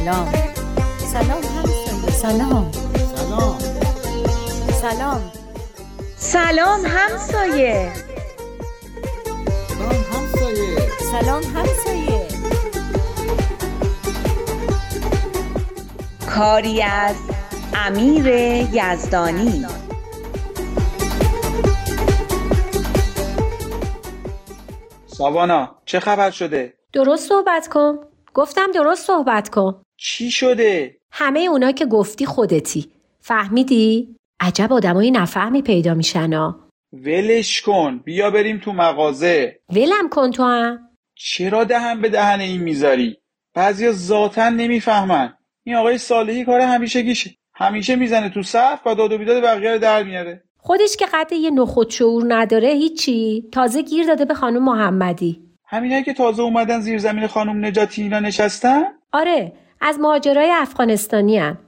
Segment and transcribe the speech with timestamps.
[0.00, 0.32] سلام.
[0.98, 2.70] سلام همسایه سلام.
[3.16, 3.58] سلام.
[4.80, 5.32] سلام.
[6.16, 7.92] سلام همسایه
[9.68, 12.28] سلام همسایه سلام همسایه
[16.34, 17.16] کاری از
[17.74, 18.26] امیر
[18.72, 19.66] یزدانی.
[25.06, 27.98] ساوانا چه خبر شده؟ درست صحبت کن.
[28.34, 29.82] گفتم درست صحبت کن.
[30.02, 32.90] چی شده؟ همه اونا که گفتی خودتی.
[33.20, 36.60] فهمیدی؟ عجب آدمایی نفهمی پیدا میشن ها
[36.92, 37.98] ولش کن.
[37.98, 39.60] بیا بریم تو مغازه.
[39.68, 40.78] ولم کن تو هم.
[41.14, 43.16] چرا دهن به دهن این می‌ذاری؟
[43.54, 45.34] بعضیا ذاتا نمی‌فهمن.
[45.64, 47.30] این آقای صالحی کار همیشه گیشه.
[47.54, 50.44] همیشه می‌زنه تو صف و داد و بیداد بقیه رو در میاره.
[50.58, 53.48] خودش که قد یه نخود شعور نداره هیچی.
[53.52, 55.42] تازه گیر داده به خانم محمدی.
[55.66, 58.82] همینایی که تازه اومدن زیر زمین خانم نجاتی اینا نشستن؟
[59.12, 59.52] آره.
[59.80, 61.58] از مهاجرای افغانستانی هم.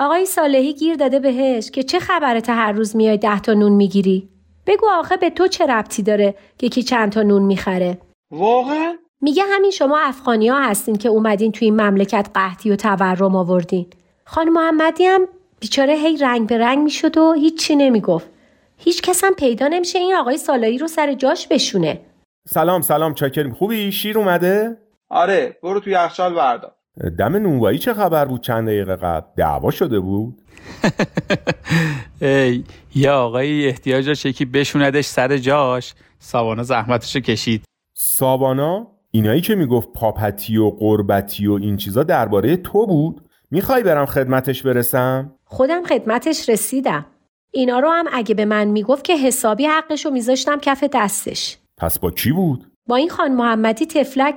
[0.00, 4.28] آقای صالحی گیر داده بهش که چه خبرته هر روز میای ده تا نون می‌گیری؟
[4.66, 7.98] بگو آخه به تو چه ربطی داره که کی چند تا نون می‌خره؟
[8.30, 13.36] واقعا؟ میگه همین شما افغانی ها هستین که اومدین توی این مملکت قحطی و تورم
[13.36, 13.86] آوردین.
[14.24, 15.28] خانم محمدی هم
[15.60, 18.30] بیچاره هی رنگ به رنگ می‌شد و هیچی نمی‌گفت.
[18.78, 22.00] هیچ کس هم پیدا نمیشه این آقای صالحی رو سر جاش بشونه.
[22.48, 24.76] سلام سلام چاکریم خوبی؟ شیر اومده؟
[25.08, 26.73] آره برو توی یخچال بردار.
[27.18, 30.40] دم نونوایی چه خبر بود چند دقیقه قبل؟ دعوا شده بود؟
[32.22, 32.64] ای
[32.94, 35.94] یه آقایی احتیاج داشت یکی بشوندش سر جاش.
[36.18, 37.64] ساوانا زحمتشو کشید.
[37.94, 44.06] سابانا اینایی که می‌گفت پاپتی و قربتی و این چیزا درباره تو بود؟ می‌خوای برم
[44.06, 47.06] خدمتش برسم؟ خودم خدمتش رسیدم.
[47.50, 51.58] اینا رو هم اگه به من می‌گفت که حسابی حقش رو میذاشتم کف دستش.
[51.78, 54.34] پس با کی بود؟ با این خان محمدی تفلک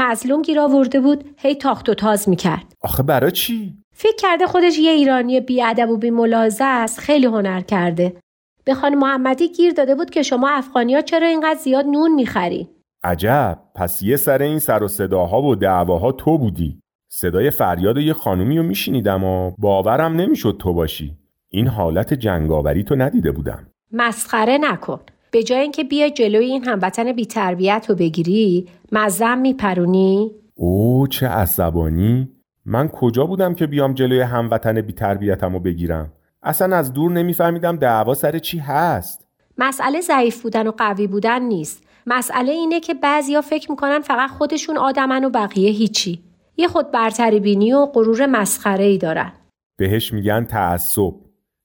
[0.00, 2.74] مظلوم گیر آورده بود هی تاخت و تاز می‌کرد.
[2.80, 7.60] آخه برا چی؟ فکر کرده خودش یه ایرانی بیادب و بی ملاحظه است خیلی هنر
[7.60, 8.16] کرده.
[8.64, 12.68] به خان محمدی گیر داده بود که شما افغانیا چرا اینقدر زیاد نون می‌خرین
[13.02, 16.80] عجب پس یه سر این سر و صداها و دعواها تو بودی.
[17.10, 21.16] صدای فریاد یه خانومی رو میشنیدم و باورم نمی‌شد تو باشی.
[21.48, 23.66] این حالت جنگاوری تو ندیده بودم.
[23.92, 25.00] مسخره نکن.
[25.30, 32.28] به جای اینکه بیای جلوی این هموطن بیتربیت رو بگیری مزم میپرونی؟ او چه عصبانی.
[32.64, 36.12] من کجا بودم که بیام جلوی هموطن بیتربیتم رو بگیرم؟
[36.42, 39.28] اصلا از دور نمیفهمیدم دعوا سر چی هست.
[39.58, 41.84] مسئله ضعیف بودن و قوی بودن نیست.
[42.06, 46.22] مسئله اینه که بعضیا فکر می‌کنن فقط خودشون آدمن و بقیه هیچی.
[46.56, 49.32] یه خود برتری بینی و غرور مسخره ای دارن.
[49.78, 51.14] بهش میگن تعصب.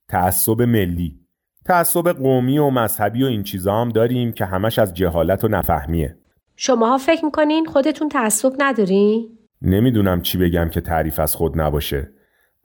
[0.10, 1.23] تعصب ملی.
[1.66, 6.18] تعصب قومی و مذهبی و این چیزا هم داریم که همش از جهالت و نفهمیه.
[6.56, 12.10] شماها فکر می‌کنین خودتون تعصب ندارین؟ نمی‌دونم چی بگم که تعریف از خود نباشه.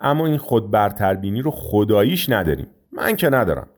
[0.00, 2.66] اما این خود برتربینی رو خداییش نداریم.
[2.92, 3.68] من که ندارم.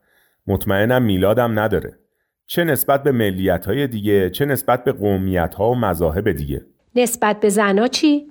[0.46, 1.98] مطمئنم میلادم نداره.
[2.46, 6.66] چه نسبت به ملیت های دیگه چه نسبت به قومیت ها و مذاهب دیگه.
[6.94, 8.26] نسبت به زنا چی؟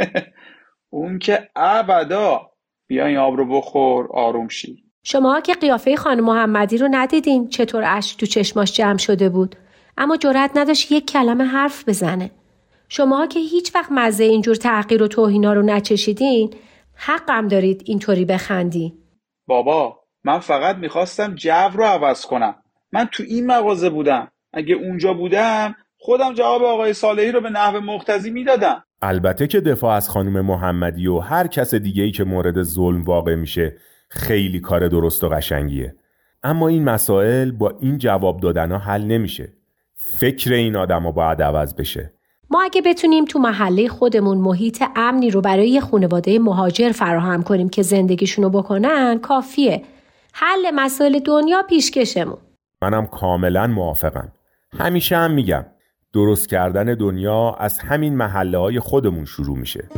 [0.90, 2.40] اون که ابدا
[2.86, 4.87] بیا این آب رو بخور آروم شی.
[5.10, 9.56] شما که قیافه خانم محمدی رو ندیدین چطور اشک تو چشماش جمع شده بود.
[9.96, 12.30] اما جرأت نداشت یک کلمه حرف بزنه.
[12.88, 16.54] شما که هیچ وقت مزه اینجور تحقیر و توهینا رو نچشیدین
[16.94, 18.94] حقم دارید اینطوری بخندی
[19.46, 22.54] بابا من فقط می‌خواستم جو رو عوض کنم.
[22.92, 24.28] من تو این مغازه بودم.
[24.52, 28.84] اگه اونجا بودم خودم جواب آقای صالحی رو به نحو مقتضی می‌دادم.
[29.02, 33.34] البته که دفاع از خانم محمدی و هر کس دیگه ای که مورد ظلم واقع
[33.34, 33.76] میشه
[34.08, 35.96] خیلی کار درست و قشنگیه.
[36.42, 39.52] اما این مسائل با این جواب دادن حل نمیشه.
[39.94, 42.12] فکر این آدم باید عوض بشه.
[42.50, 47.82] ما اگه بتونیم تو محله خودمون محیط امنی رو برای خانواده مهاجر فراهم کنیم که
[47.82, 49.82] زندگیشونو بکنن کافیه.
[50.32, 52.38] حل مسائل دنیا پیشکشمون.
[52.82, 54.32] منم کاملا موافقم.
[54.78, 55.64] همیشه هم میگم
[56.12, 59.88] درست کردن دنیا از همین محله های خودمون شروع میشه.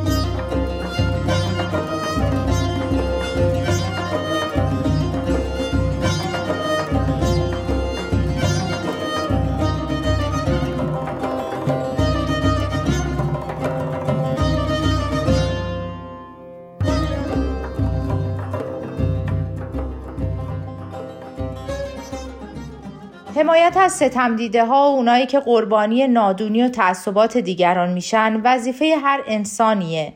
[23.40, 28.96] حمایت از ستم دیده ها و اونایی که قربانی نادونی و تعصبات دیگران میشن وظیفه
[29.02, 30.12] هر انسانیه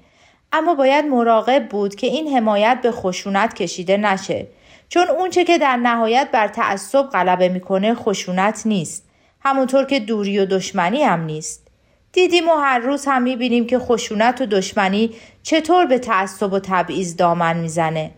[0.52, 4.46] اما باید مراقب بود که این حمایت به خشونت کشیده نشه
[4.88, 9.08] چون اونچه که در نهایت بر تعصب غلبه می‌کنه خشونت نیست
[9.40, 11.68] همونطور که دوری و دشمنی هم نیست
[12.12, 15.10] دیدیم و هر روز هم می‌بینیم که خشونت و دشمنی
[15.42, 18.10] چطور به تعصب و تبعیض دامن می‌زنه.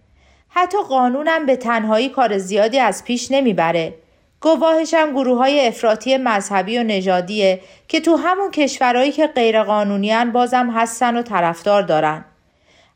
[0.49, 3.95] حتی قانونم به تنهایی کار زیادی از پیش نمی‌بره.
[4.41, 10.71] گواهش هم گروه های افراطی مذهبی و نژادیه که تو همون کشورهایی که غیرقانونیان بازم
[10.71, 12.25] هستن و طرفدار دارن.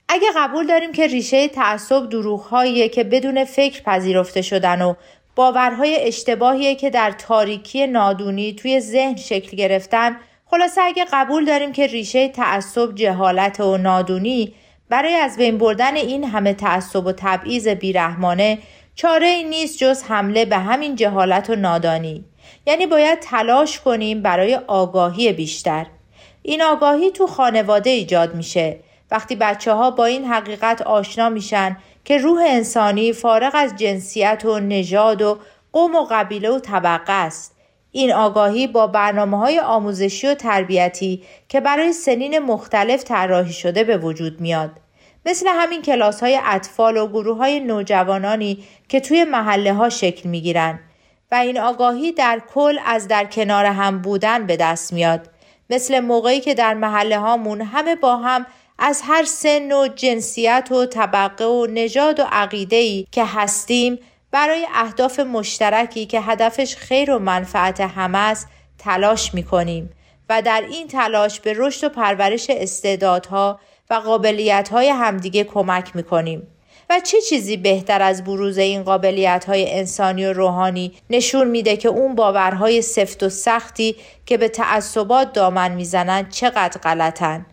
[0.08, 4.94] اگه قبول داریم که ریشه تعصب دروغهاییه که بدون فکر پذیرفته شدن و
[5.36, 10.16] باورهای اشتباهیه که در تاریکی نادونی توی ذهن شکل گرفتن
[10.46, 14.54] خلاصه اگه قبول داریم که ریشه تعصب جهالت و نادونی
[14.88, 18.58] برای از بین بردن این همه تعصب و تبعیض بیرحمانه
[19.00, 22.24] چاره ای نیست جز حمله به همین جهالت و نادانی.
[22.66, 25.86] یعنی باید تلاش کنیم برای آگاهی بیشتر.
[26.42, 28.78] این آگاهی تو خانواده ایجاد میشه.
[29.10, 34.58] وقتی بچه ها با این حقیقت آشنا میشن که روح انسانی فارغ از جنسیت و
[34.58, 35.38] نژاد و
[35.72, 37.56] قوم و قبیله و طبقه است.
[37.92, 43.96] این آگاهی با برنامه های آموزشی و تربیتی که برای سنین مختلف طراحی شده به
[43.96, 44.70] وجود میاد.
[45.26, 50.40] مثل همین کلاس های اطفال و گروه های نوجوانانی که توی محله ها شکل می
[50.40, 50.80] گیرن
[51.30, 55.28] و این آگاهی در کل از در کنار هم بودن به دست میاد.
[55.70, 58.46] مثل موقعی که در محله هامون همه با هم
[58.78, 63.98] از هر سن و جنسیت و طبقه و نژاد و عقیده که هستیم
[64.30, 69.90] برای اهداف مشترکی که هدفش خیر و منفعت همه است تلاش می کنیم
[70.28, 76.46] و در این تلاش به رشد و پرورش استعدادها و قابلیتهای همدیگه کمک می کنیم.
[76.90, 81.88] و چه چیزی بهتر از بروز این قابلیت های انسانی و روحانی نشون میده که
[81.88, 83.96] اون باورهای سفت و سختی
[84.26, 87.46] که به تعصبات دامن می‌زنن چقدر غلطن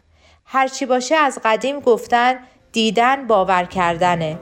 [0.45, 2.35] هرچی باشه از قدیم گفتن
[2.71, 4.39] دیدن باور کردنه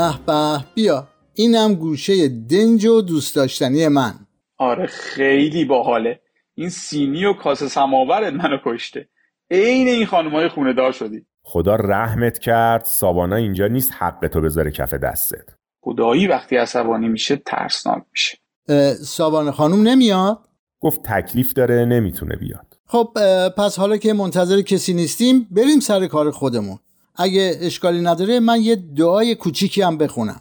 [0.00, 0.64] به به.
[0.74, 1.08] بیا.
[1.34, 4.14] اینم گوشه دنج و دوست داشتنی من.
[4.58, 6.20] آره خیلی باحاله.
[6.54, 9.08] این سینی و کاسه سماورت منو کشته.
[9.50, 11.26] عین این خانمای خونه دار شدی.
[11.42, 15.48] خدا رحمت کرد سابانا اینجا نیست حق تو بذاره کف دستت.
[15.80, 18.38] خدایی وقتی عصبانی میشه ترسناک میشه.
[18.68, 20.38] اه، سابانه خانوم نمیاد؟
[20.80, 22.66] گفت تکلیف داره نمی‌تونه بیاد.
[22.86, 23.08] خب
[23.56, 26.78] پس حالا که منتظر کسی نیستیم بریم سر کار خودمون.
[27.22, 30.40] اگه اشکالی نداره من یه دعای کوچیکی هم بخونم.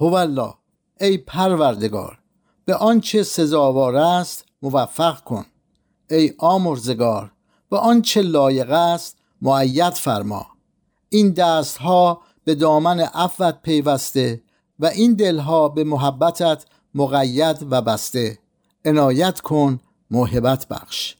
[0.00, 0.54] هوالله
[1.00, 2.18] ای پروردگار
[2.64, 5.44] به آنچه سزاوار است موفق کن.
[6.10, 7.32] ای آمرزگار
[7.70, 10.46] به آنچه لایق است معید فرما.
[11.08, 14.42] این دستها به دامن عفوت پیوسته
[14.78, 16.64] و این دلها به محبتت
[16.94, 18.38] مقید و بسته.
[18.84, 19.80] عنایت کن
[20.10, 21.14] موهبت بخش.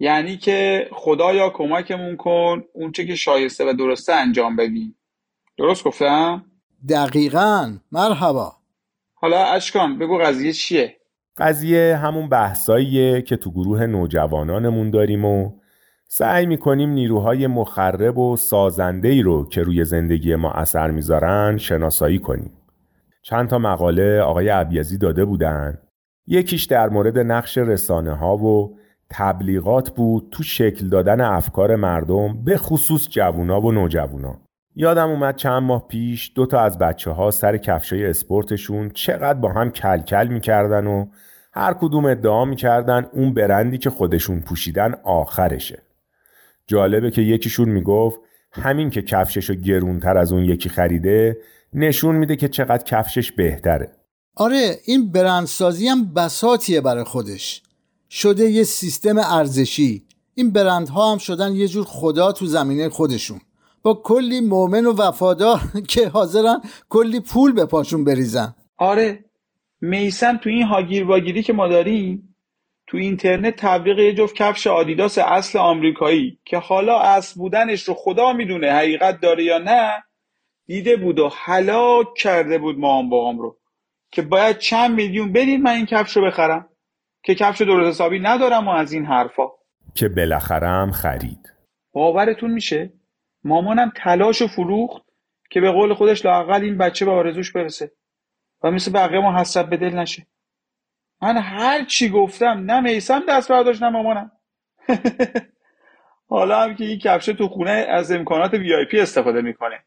[0.00, 4.96] یعنی که خدایا کمکمون کن اونچه که شایسته و درسته انجام بدیم
[5.58, 6.44] درست گفتم؟
[6.88, 8.52] دقیقا مرحبا
[9.14, 10.96] حالا اشکان بگو قضیه چیه؟
[11.36, 15.52] قضیه همون بحثاییه که تو گروه نوجوانانمون داریم و
[16.08, 22.52] سعی می‌کنیم نیروهای مخرب و سازندهی رو که روی زندگی ما اثر می‌ذارن شناسایی کنیم.
[23.22, 25.78] چند تا مقاله آقای عبیزی داده بودن.
[26.26, 28.79] یکیش در مورد نقش رسانه ها و
[29.10, 34.40] تبلیغات بود تو شکل دادن افکار مردم به خصوص جوونا و نوجوونا.
[34.74, 39.52] یادم اومد چند ماه پیش دو تا از بچه ها سر کفشای اسپورتشون چقدر با
[39.52, 41.06] هم کلکل می‌کردن و
[41.52, 45.82] هر کدوم ادعا می‌کردن اون برندی که خودشون پوشیدن آخرشه.
[46.66, 48.20] جالبه که یکیشون می‌گفت
[48.52, 51.36] همین که کفششو گرونتر از اون یکی خریده
[51.72, 53.92] نشون میده که چقدر کفشش بهتره.
[54.36, 57.62] آره این برندسازی هم بساتیه برای خودش
[58.10, 60.02] شده یه سیستم ارزشی.
[60.34, 63.40] این برندها هم شدن یه جور خدا تو زمینه خودشون.
[63.82, 68.54] با کلی مؤمن و وفادار که حاضرن کلی پول به پاشون بریزن.
[68.78, 69.24] آره
[69.80, 72.36] میسم تو این هاگیر واگیری که ما داریم
[72.86, 78.32] تو اینترنت تبلیغ یه جفت کفش آدیداس اصل آمریکایی که حالا اصل بودنش رو خدا
[78.32, 80.04] می‌دونه حقیقت داره یا نه
[80.66, 83.58] دیده بود و هلاک کرده بود ما با رو.
[84.12, 86.69] که باید چند میلیون بدید من این کفش رو بخرم.
[87.22, 89.46] که کفش درست حسابی ندارم و از این حرفا.
[89.94, 91.52] که بالاخره هم خرید.
[91.92, 92.92] باورتون میشه؟
[93.44, 95.02] مامانم تلاش و فروخت
[95.50, 97.92] که به قول خودش لاقل این بچه به آرزوش برسه.
[98.62, 100.26] و مثل بقیه ما حسرت به دل نشه.
[101.22, 104.32] من هر چی گفتم نه میسم دست برداشت نه مامانم.
[106.28, 109.84] حالا هم که این کفشه تو خونه از امکانات وی آی پی استفاده می‌کنه.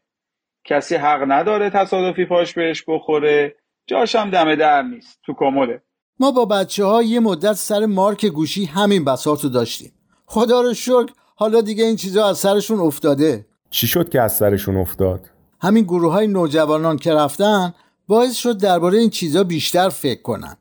[0.63, 3.55] کسی حق نداره تصادفی پاش بهش بخوره.
[3.87, 5.19] جاشم دم در نیست.
[5.25, 5.81] تو کموده
[6.19, 9.91] ما با بچه ها یه مدت سر مارک گوشی همین بساط رو داشتیم.
[10.25, 13.45] خدا رو شکر حالا دیگه این چیزا از سرشون افتاده.
[13.69, 15.29] چی شد که از سرشون افتاد؟
[15.61, 17.73] همین گروه های نوجوانان که رفتن
[18.07, 20.57] باعث شد درباره این چیزا بیشتر فکر کنن.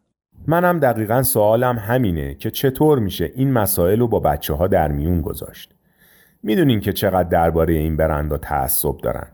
[0.46, 5.20] منم دقیقا سوالم همینه که چطور میشه این مسائل رو با بچه ها در میون
[5.20, 5.74] گذاشت؟
[6.42, 9.28] می‌دونین که چقدر درباره این برندا تعصب دارن.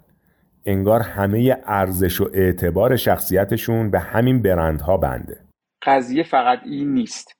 [0.66, 5.47] انگار همه ارزش و اعتبار شخصیتشون به همین برندها بنده.
[5.82, 7.32] قضیه فقط این نیست.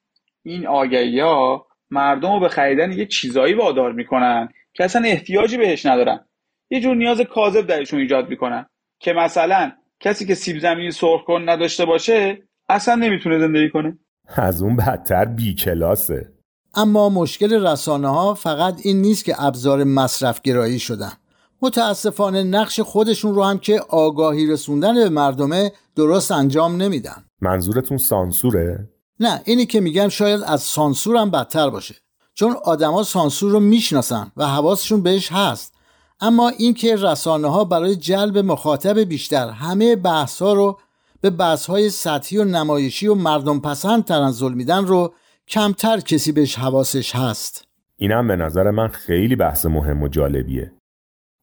[0.43, 5.87] این آگهی ها مردم رو به خریدن یه چیزایی وادار می‌کنن که اصلا احتیاجی بهش
[5.87, 6.25] ندارن.
[6.71, 8.67] یه جور نیاز کاذب درشون ایجاد می‌کنن
[9.01, 13.99] که مثلا کسی که سیب زمینی سرخ کن نداشته باشه اصلا نمی‌تونه زندگی کنه.
[14.37, 16.33] از اون بدتر بی کلاسه.
[16.75, 21.13] اما مشکل رسانه ها فقط این نیست که ابزار مصرف گرایی شدن.
[21.63, 27.25] متاسفانه نقش خودشون رو هم که آگاهی رسوندن به مردمه درست انجام نمیدن.
[27.41, 28.89] منظورتون سانسوره؟
[29.21, 31.95] نه اینی که میگم شاید از سانسور هم بدتر باشه.
[32.35, 35.75] چون آدما سانسور رو می‌شناسن و حواسشون بهش هست.
[36.21, 40.79] اما اینکه رسانه ها برای جلب مخاطب بیشتر همه بحث ها رو
[41.21, 45.15] به بحث های سطحی و نمایشی و مردم پسند تنزل میدن رو
[45.49, 47.65] کمتر کسی بهش حواسش هست.
[47.97, 50.73] اینم به نظر من خیلی بحث مهم و جالبیه.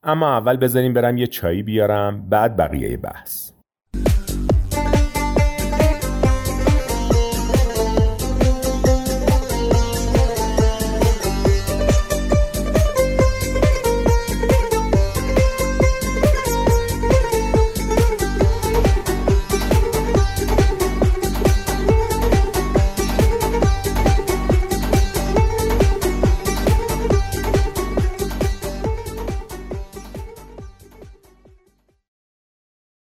[0.05, 3.54] اما اول بذاریم برم یه چایی بیارم بعد بقیه بحث.